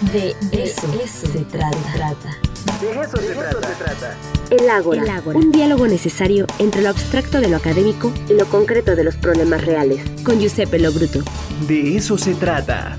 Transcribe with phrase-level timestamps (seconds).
[0.00, 2.30] De eso, se trata.
[2.80, 4.16] De eso, se, trata.
[4.48, 9.02] El Ágora, un diálogo necesario entre lo abstracto de lo académico y lo concreto de
[9.02, 11.24] los problemas reales, con Giuseppe Lobruto.
[11.66, 12.96] De eso se trata.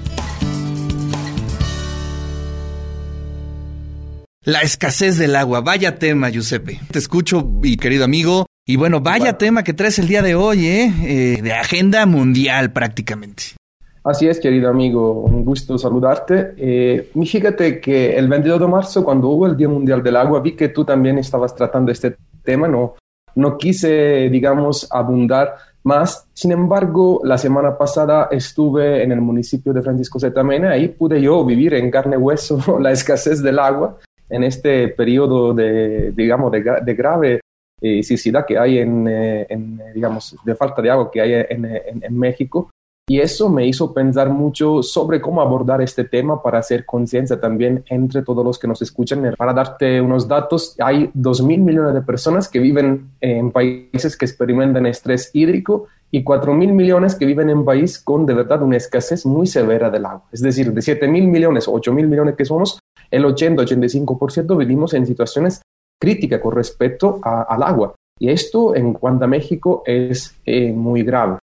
[4.44, 6.82] La escasez del agua, vaya tema, Giuseppe.
[6.92, 8.46] Te escucho, mi querido amigo.
[8.66, 10.94] Y bueno, vaya tema que traes el día de hoy, ¿eh?
[11.04, 11.42] ¿eh?
[11.42, 13.59] De agenda mundial prácticamente.
[14.04, 16.54] Así es, querido amigo, un gusto saludarte.
[16.58, 20.54] Eh, fíjate que el 22 de marzo, cuando hubo el Día Mundial del Agua, vi
[20.54, 22.96] que tú también estabas tratando este tema, no,
[23.36, 26.28] no quise, digamos, abundar más.
[26.34, 31.44] Sin embargo, la semana pasada estuve en el municipio de Francisco Zetamena, ahí pude yo
[31.44, 33.98] vivir en carne y hueso la escasez del agua
[34.30, 36.62] en este periodo de, digamos, de,
[36.94, 37.42] grave
[37.82, 38.02] eh,
[38.48, 42.70] que hay en, eh, en, digamos, de falta de agua que hay en México.
[43.10, 47.84] Y eso me hizo pensar mucho sobre cómo abordar este tema para hacer conciencia también
[47.90, 49.34] entre todos los que nos escuchan.
[49.36, 54.26] Para darte unos datos, hay 2 mil millones de personas que viven en países que
[54.26, 58.78] experimentan estrés hídrico y 4 mil millones que viven en países con de verdad una
[58.78, 60.26] escasez muy severa del agua.
[60.32, 62.78] Es decir, de 7 mil millones, 8 mil millones que somos,
[63.10, 65.64] el 80-85% vivimos en situaciones
[66.00, 67.96] críticas con respecto al agua.
[68.20, 71.39] Y esto en cuanto a México es eh, muy grave.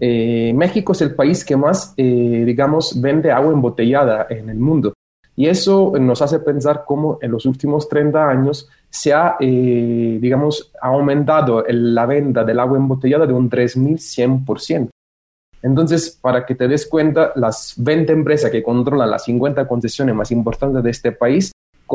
[0.00, 4.94] Eh, México es el país que más, eh, digamos, vende agua embotellada en el mundo.
[5.34, 10.72] Y eso nos hace pensar cómo en los últimos 30 años se ha, eh, digamos,
[10.80, 14.90] aumentado la venta del agua embotellada de un 3.100%.
[15.62, 20.30] Entonces, para que te des cuenta, las 20 empresas que controlan las 50 concesiones más
[20.30, 21.52] importantes de este país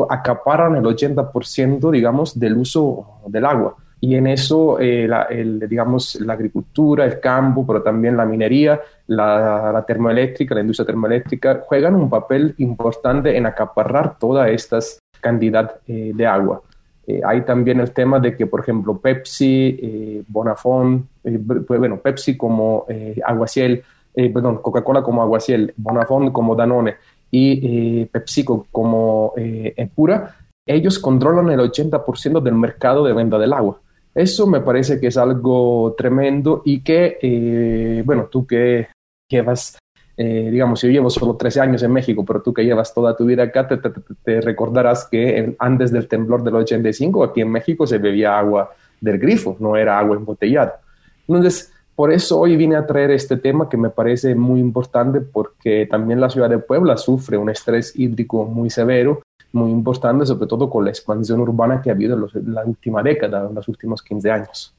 [0.08, 6.34] acaparan el 80%, digamos, del uso del agua y en eso, eh, la, digamos, la
[6.34, 12.54] agricultura, el campo, pero también la minería, la, termoeléctrica, la industria termoeléctrica, juegan un papel
[12.58, 14.78] importante en acaparar toda esta
[15.22, 16.60] cantidad eh, de agua.
[17.06, 22.84] Eh, hay también el tema de que, por ejemplo, Pepsi, Bonafont, pues, bueno, Pepsi como
[23.24, 23.82] Aguaciel,
[24.14, 26.96] perdón, Coca-Cola como Aguaciel, Bonafont como Danone
[27.30, 33.80] y PepsiCo como Epura, ellos controlan el 80% del mercado de venta del agua.
[34.14, 38.86] Eso me parece que es algo tremendo y que, eh, bueno, tú que
[39.28, 39.76] llevas,
[40.16, 43.24] eh, digamos, yo llevo solo 13 años en México, pero tú que llevas toda tu
[43.24, 48.38] vida acá, te, recordarás que antes del temblor del 85, aquí en México se bebía
[48.38, 48.70] agua
[49.00, 50.80] del grifo, no era agua embotellada.
[51.26, 55.86] Entonces, por eso hoy vine a traer este tema que me parece muy importante porque
[55.90, 59.22] también la ciudad de Puebla sufre un estrés hídrico muy severo
[59.54, 63.46] muy importante, sobre todo con la expansión urbana que ha habido en, la última década,
[63.48, 64.74] en los últimos 15 años.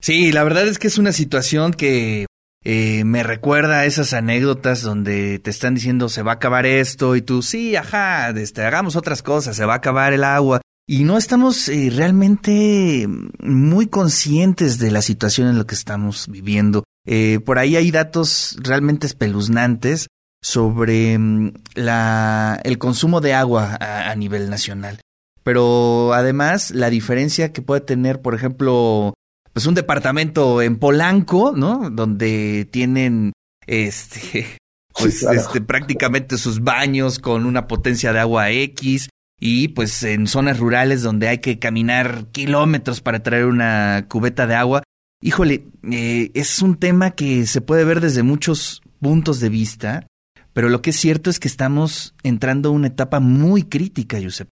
[0.00, 2.26] Sí, la verdad es que es una situación que
[2.64, 7.16] eh, me recuerda a esas anécdotas donde te están diciendo se va a acabar esto
[7.16, 10.60] y tú, sí, ajá, este, hagamos otras cosas, se va a acabar el agua.
[10.86, 13.08] Y no estamos eh, realmente
[13.40, 16.84] muy conscientes de la situación en la que estamos viviendo.
[17.06, 20.08] Eh, por ahí hay datos realmente espeluznantes
[20.42, 25.00] sobre mm, la, el consumo de agua a, nivel nacional.
[25.42, 29.14] Pero además la diferencia que puede tener, por ejemplo,
[29.54, 31.88] pues un departamento en Polanco, ¿no?
[31.90, 33.32] Donde tienen
[33.66, 34.58] este
[34.98, 39.08] pues este prácticamente sus baños con una potencia de agua X
[39.38, 44.54] y pues en zonas rurales donde hay que caminar kilómetros para traer una cubeta de
[44.54, 44.82] agua.
[45.20, 50.06] Híjole, eh, es un tema que se puede ver desde muchos puntos de vista
[50.54, 54.48] pero lo que es cierto es que estamos entrando a una etapa muy crítica, Josep.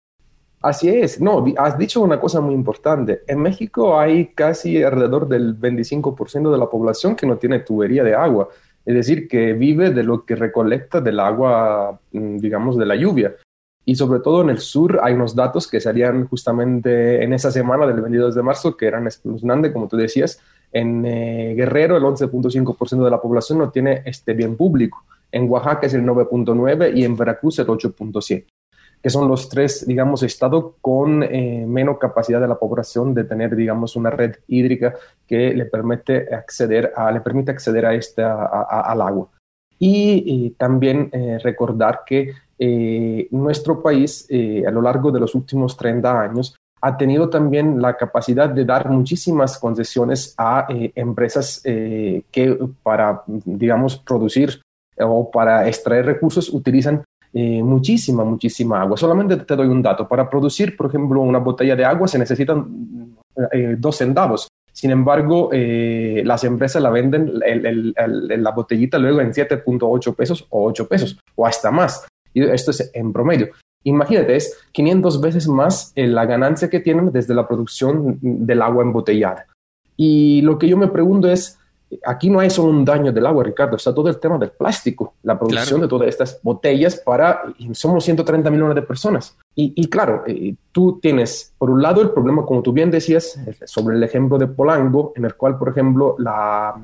[0.61, 3.23] Así es, no, has dicho una cosa muy importante.
[3.27, 8.15] En México hay casi alrededor del 25% de la población que no tiene tubería de
[8.15, 8.49] agua,
[8.85, 13.35] es decir, que vive de lo que recolecta del agua, mm, digamos, de la lluvia.
[13.87, 17.87] Y sobre todo en el sur hay unos datos que salían justamente en esa semana
[17.87, 20.41] del 22 de marzo, que eran espeluznantes, como tú decías.
[20.73, 25.87] En eh, Guerrero el 11.5% de la población no tiene este bien público en Oaxaca
[25.87, 28.47] es el 9.9 y en Veracruz el 8.7,
[29.03, 33.55] que son los tres, digamos, estados con eh, menos capacidad de la población de tener,
[33.57, 34.95] digamos, una red hídrica
[35.27, 39.29] que le permite acceder a, le permite acceder a esta, al agua.
[39.79, 44.29] Y, también eh, recordar que eh, nuestro país,
[44.67, 48.91] a lo largo de los últimos 30 años, ha tenido también la capacidad de dar
[48.91, 54.61] muchísimas concesiones a empresas que para, digamos, producir
[54.99, 57.03] o para extraer recursos utilizan
[57.39, 58.97] eh, muchísima, muchísima agua.
[58.97, 60.09] Solamente te doy un dato.
[60.09, 63.15] Para producir, por ejemplo, una botella de agua se necesitan
[63.53, 64.49] eh, dos centavos.
[64.73, 70.89] Sin embargo, eh, las empresas la venden la botellita luego en 7.8 pesos o 8
[70.89, 72.07] pesos o hasta más.
[72.37, 73.49] Y esto es en promedio.
[73.83, 78.83] Imagínate, es 500 veces más eh, la ganancia que tienen desde la producción del agua
[78.83, 79.47] embotellada.
[79.97, 81.59] Y lo que yo me pregunto es,
[82.05, 85.15] aquí no hay solo un daño del agua, Ricardo, está todo el tema del plástico,
[85.23, 87.43] la producción de todas estas botellas para,
[87.73, 89.35] somos 130 millones de personas.
[89.55, 93.97] Y, claro, eh, tú tienes, por un lado, el problema, como tú bien decías, sobre
[93.97, 96.75] el ejemplo de Polanco, en el cual, por ejemplo, la,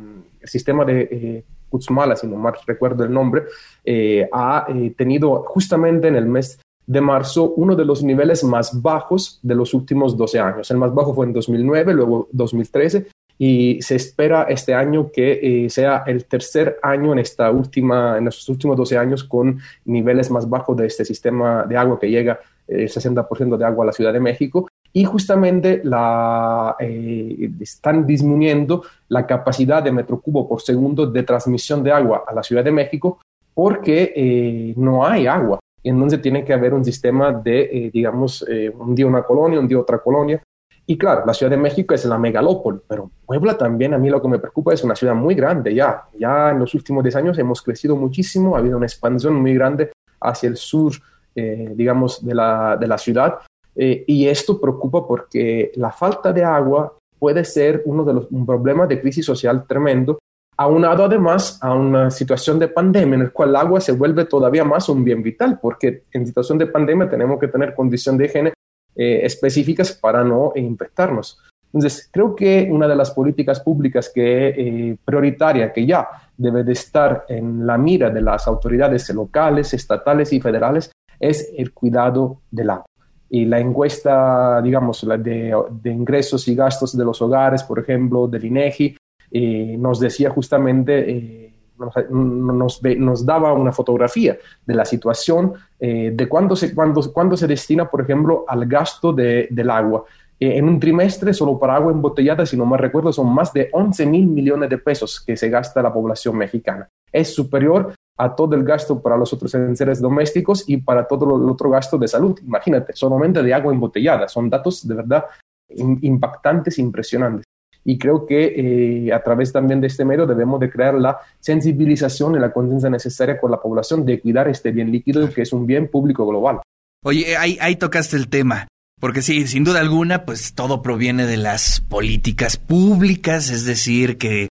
[0.41, 3.45] el sistema de eh, Kutzmala, si no mal recuerdo el nombre,
[3.83, 8.81] eh, ha eh, tenido justamente en el mes de marzo uno de los niveles más
[8.83, 10.71] bajos de los últimos 12 años.
[10.71, 13.07] El más bajo fue en 2009, luego 2013
[13.39, 18.29] y se espera este año que eh, sea el tercer año en esta última en
[18.29, 22.39] estos últimos 12 años con niveles más bajos de este sistema de agua que llega
[22.69, 28.83] el 60% de agua a la Ciudad de México y justamente la, eh, están disminuyendo
[29.09, 32.73] la capacidad de metro cubo por segundo de transmisión de agua a la Ciudad de
[32.73, 33.19] México
[33.55, 35.59] porque eh, no hay agua.
[35.83, 38.47] Y entonces tiene que haber un sistema de, digamos,
[38.79, 40.41] un día una colonia, un día otra colonia,
[40.87, 44.21] y claro, la Ciudad de México es la megalópoli, pero Puebla también a mí lo
[44.21, 46.05] que me preocupa es una ciudad muy grande ya.
[46.19, 49.93] Ya en los últimos 10 años hemos crecido muchísimo, ha habido una expansión muy grande
[50.21, 50.93] hacia el sur,
[51.35, 53.39] eh, digamos, de la, de la ciudad.
[53.75, 58.45] Eh, y esto preocupa porque la falta de agua puede ser uno de los, un
[58.45, 60.19] problema de crisis social tremendo,
[60.57, 64.65] aunado además a una situación de pandemia en la cual el agua se vuelve todavía
[64.65, 68.53] más un bien vital, porque en situación de pandemia tenemos que tener condición de higiene
[68.95, 71.39] eh, específicas para no infectarnos.
[71.73, 76.73] Entonces, creo que una de las políticas públicas que eh, prioritaria, que ya debe de
[76.73, 82.71] estar en la mira de las autoridades locales, estatales y federales, es el cuidado del
[82.71, 82.85] agua.
[83.33, 88.45] Y la encuesta, digamos, la de, ingresos y gastos de los hogares, por ejemplo, del
[88.45, 88.95] INEGI,
[89.31, 94.37] eh, nos decía justamente eh, nos, nos, daba una fotografía
[94.67, 99.49] de la situación eh, de cuánto se, cuándo, se destina, por ejemplo, al gasto de,
[99.51, 100.05] del agua.
[100.39, 103.69] Eh, en un trimestre, solo para agua embotellada, si no me recuerdo, son más de
[103.73, 106.89] 11 mil millones de pesos que se gasta la población mexicana.
[107.13, 111.49] Es superior a todo el gasto para los otros enseres domésticos y para todo el
[111.49, 112.39] otro gasto de salud.
[112.43, 114.29] Imagínate, solamente de agua embotellada.
[114.29, 115.25] Son datos de verdad
[115.69, 117.47] impactantes, impresionantes
[117.85, 122.37] y creo que eh, a través también de este medio debemos de crear la sensibilización
[122.37, 125.67] y la conciencia necesaria con la población de cuidar este bien líquido que es un
[125.67, 126.61] bien público global.
[127.05, 128.69] Oye, ahí, ahí tocaste el tema.
[129.01, 134.49] Porque sí, sin duda alguna, pues todo proviene de las políticas públicas, es decir, que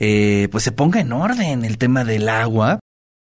[0.00, 2.80] eh, pues se ponga en orden el tema del agua,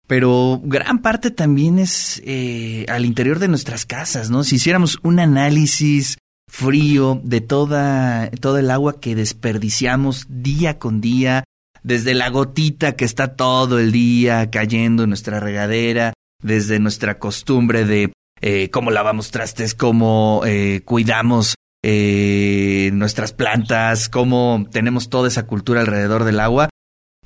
[0.07, 4.43] pero gran parte también es eh, al interior de nuestras casas, ¿no?
[4.43, 6.17] Si hiciéramos un análisis
[6.49, 11.43] frío, de toda, todo el agua que desperdiciamos día con día,
[11.83, 17.85] desde la gotita que está todo el día cayendo en nuestra regadera, desde nuestra costumbre
[17.85, 25.47] de eh, cómo lavamos trastes, cómo eh, cuidamos eh, nuestras plantas, cómo tenemos toda esa
[25.47, 26.69] cultura alrededor del agua,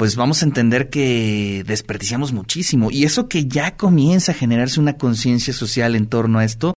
[0.02, 2.90] pues vamos a entender que desperdiciamos muchísimo.
[2.90, 6.74] Y eso que ya comienza a generarse una conciencia social en torno a esto,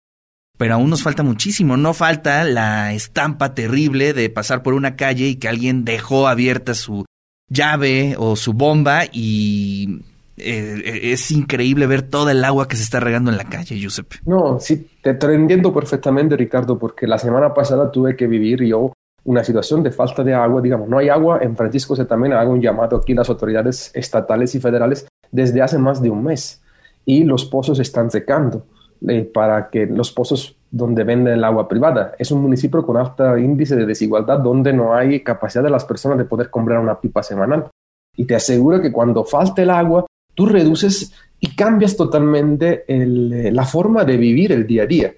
[0.58, 1.78] pero aún nos falta muchísimo.
[1.78, 6.74] No falta la estampa terrible de pasar por una calle y que alguien dejó abierta
[6.74, 7.06] su
[7.48, 10.02] llave o su bomba y
[10.36, 14.18] eh, es increíble ver toda el agua que se está regando en la calle, Giuseppe.
[14.26, 18.92] No, sí, te, te entiendo perfectamente, Ricardo, porque la semana pasada tuve que vivir yo
[19.26, 22.52] una situación de falta de agua, digamos, no hay agua, en Francisco se también hago
[22.52, 26.62] un llamado aquí a las autoridades estatales y federales desde hace más de un mes
[27.06, 28.66] y los pozos están secando.
[29.06, 32.14] Eh, para que los pozos donde venden el agua privada.
[32.18, 36.18] Es un municipio con alto índice de desigualdad donde no hay capacidad de las personas
[36.18, 37.70] de poder comprar una pipa semanal.
[38.16, 41.12] Y te aseguro que cuando falte el agua, tú reduces
[41.42, 45.14] y cambias totalmente eh, la forma de vivir el día a día.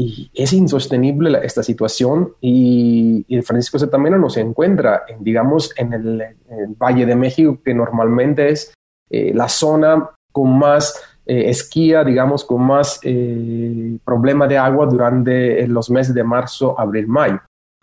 [0.00, 5.92] Y es insostenible esta situación y, y Francisco también no se encuentra, en, digamos, en
[5.92, 6.36] el,
[6.80, 8.72] Valle de México, que normalmente es
[9.10, 10.94] eh, la zona con más
[11.26, 16.78] eh, esquía, digamos, con más eh, problema de agua durante eh, los meses de marzo,
[16.78, 17.40] abril, mayo.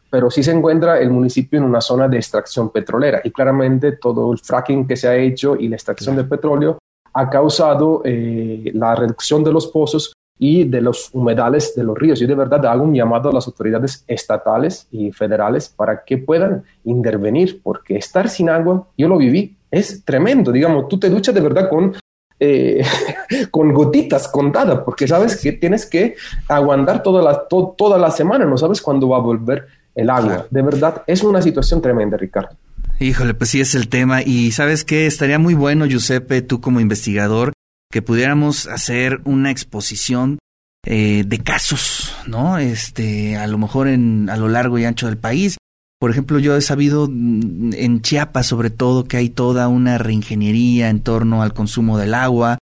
[0.10, 4.32] Pero sí se encuentra el municipio en una zona de extracción petrolera y claramente todo
[4.32, 6.78] el fracking que se ha hecho y la extracción de petróleo
[7.14, 12.20] ha causado la reducción de los pozos y de los humedales de los ríos.
[12.20, 16.64] Yo de verdad hago un llamado a las autoridades estatales y federales para que puedan
[16.84, 20.52] intervenir, porque estar sin agua, yo lo viví, es tremendo.
[20.52, 21.94] Digamos, tú te duchas de verdad con
[22.38, 22.84] eh,
[23.52, 26.16] con gotitas contadas, porque sabes que tienes que
[26.50, 30.46] aguantar toda la, toda la semana, no sabes cuándo va a volver el agua.
[30.50, 32.58] De verdad, es una situación tremenda, Ricardo.
[33.00, 34.22] Híjole, pues sí es el tema.
[34.22, 37.54] Y sabes que estaría muy bueno, Giuseppe, tú como investigador,
[37.92, 40.40] que pudiéramos hacer una exposición
[40.86, 42.58] eh, de casos, ¿no?
[42.58, 45.58] Este, a lo mejor en, a lo largo y ancho del país.
[46.00, 50.90] Por ejemplo, yo he sabido mm, en Chiapas sobre todo que hay toda una reingeniería
[50.90, 52.60] en torno al consumo del agua.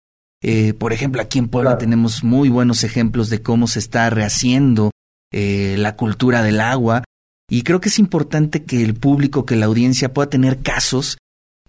[0.42, 4.90] Eh, por ejemplo, aquí en Puebla tenemos muy buenos ejemplos de cómo se está rehaciendo
[5.32, 7.04] eh, la cultura del agua.
[7.48, 11.18] Y creo que es importante que el público, que la audiencia pueda tener casos,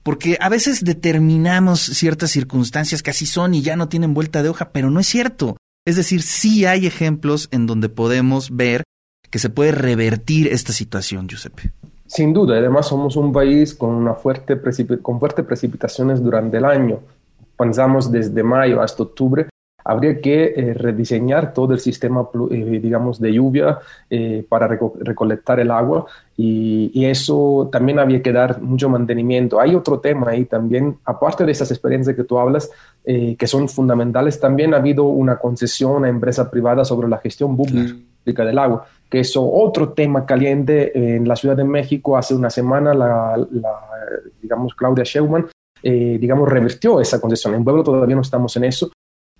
[0.10, 4.50] porque a veces determinamos ciertas circunstancias que así son y ya no tienen vuelta de
[4.50, 5.56] hoja, pero no es cierto.
[5.86, 8.82] Es decir, sí hay ejemplos en donde podemos ver
[9.30, 11.74] que se puede revertir esta situación, Giuseppe.
[12.08, 14.60] Sin duda, además somos un país con, una fuerte
[15.00, 17.01] con fuertes precipitaciones durante el año.
[17.56, 19.48] Pensamos desde mayo hasta octubre,
[19.89, 23.79] habría que eh, rediseñar todo el sistema, eh, digamos, de lluvia
[24.10, 26.05] eh, para recolectar el agua
[26.38, 29.60] y, y, eso también había que dar mucho mantenimiento.
[29.60, 32.69] Hay otro tema ahí también, aparte de esas experiencias que tú hablas,
[33.03, 38.46] que son fundamentales, también ha habido una concesión a empresa privada sobre la gestión pública
[38.46, 42.15] del agua que es otro tema caliente en la Ciudad de México.
[42.15, 43.36] Hace una semana, la,
[44.39, 45.46] digamos, Claudia Sheinbaum,
[45.81, 47.55] eh, digamos, revirtió esa concesión.
[47.55, 48.91] En Pueblo todavía no estamos en eso,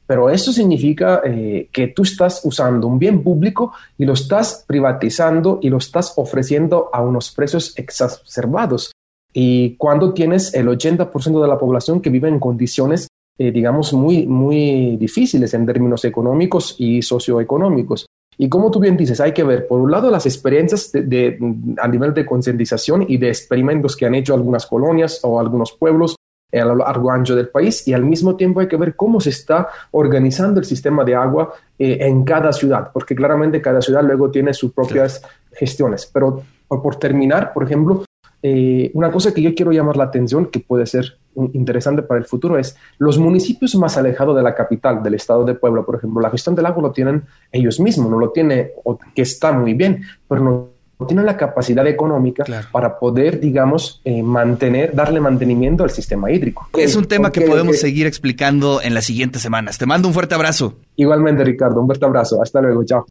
[0.10, 5.60] pero eso significa eh, que tú estás usando un bien público y lo estás privatizando
[5.62, 8.92] y lo estás ofreciendo a unos precios exacerbados.
[9.32, 14.26] Y cuando tienes el 80% de la población que vive en condiciones, eh, digamos, muy,
[14.26, 18.08] muy difíciles en términos económicos y socioeconómicos.
[18.36, 22.16] Y como tú bien dices, hay que ver, por un lado, las experiencias a nivel
[22.16, 26.16] de concientización y de experimentos que han hecho algunas colonias o algunos pueblos
[26.52, 29.30] a lo largo ancho del país y al mismo tiempo hay que ver cómo se
[29.30, 34.32] está organizando el sistema de agua eh, en cada ciudad, porque claramente cada ciudad luego
[34.32, 35.22] tiene sus propias
[35.54, 36.10] gestiones.
[36.12, 38.04] Pero por terminar, por ejemplo,
[38.42, 41.18] eh, una cosa que yo quiero llamar la atención, que puede ser
[41.54, 45.56] interesante para el futuro, es los municipios más alejados de la capital, del estado de
[45.56, 48.72] Puebla, por ejemplo, la gestión del agua lo tienen ellos mismos, no lo tiene,
[49.14, 54.94] que está muy bien, pero no tienen la capacidad económica para poder, digamos, eh, mantener,
[54.94, 56.68] darle mantenimiento al sistema hídrico.
[56.78, 59.78] Es un tema que podemos seguir explicando en las siguientes semanas.
[59.78, 60.76] Te mando un fuerte abrazo.
[60.96, 62.42] Igualmente, Ricardo, un fuerte abrazo.
[62.42, 63.06] Hasta luego, chao.